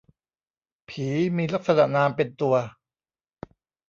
[0.89, 1.07] ผี
[1.37, 2.55] มีลักษณะนามเป็นตัว